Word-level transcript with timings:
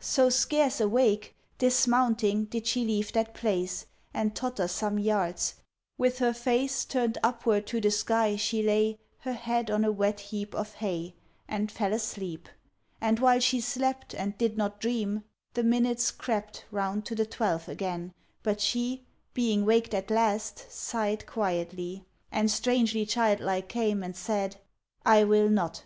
So, 0.00 0.28
scarce 0.28 0.82
awake, 0.82 1.34
Dismounting, 1.56 2.44
did 2.44 2.66
she 2.66 2.84
leave 2.84 3.10
that 3.14 3.32
place, 3.32 3.86
And 4.12 4.36
totter 4.36 4.68
some 4.68 4.98
yards: 4.98 5.54
with 5.96 6.18
her 6.18 6.34
face 6.34 6.84
Turn'd 6.84 7.16
upward 7.22 7.66
to 7.68 7.80
the 7.80 7.90
sky 7.90 8.36
she 8.36 8.62
lay, 8.62 8.98
Her 9.20 9.32
head 9.32 9.70
on 9.70 9.82
a 9.82 9.90
wet 9.90 10.20
heap 10.20 10.54
of 10.54 10.74
hay, 10.74 11.14
And 11.48 11.72
fell 11.72 11.94
asleep: 11.94 12.50
and 13.00 13.18
while 13.18 13.40
she 13.40 13.62
slept, 13.62 14.12
And 14.14 14.36
did 14.36 14.58
not 14.58 14.78
dream, 14.78 15.24
the 15.54 15.64
minutes 15.64 16.10
crept 16.10 16.66
Round 16.70 17.06
to 17.06 17.14
the 17.14 17.24
twelve 17.24 17.66
again; 17.66 18.12
but 18.42 18.60
she, 18.60 19.06
Being 19.32 19.64
waked 19.64 19.94
at 19.94 20.10
last, 20.10 20.66
sigh'd 20.70 21.24
quietly, 21.24 22.04
And 22.30 22.50
strangely 22.50 23.06
childlike 23.06 23.70
came, 23.70 24.02
and 24.02 24.14
said: 24.14 24.58
I 25.06 25.24
will 25.24 25.48
not. 25.48 25.84